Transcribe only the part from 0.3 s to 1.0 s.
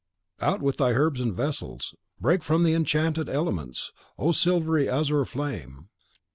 Out with thy